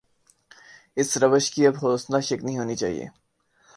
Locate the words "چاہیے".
2.75-3.07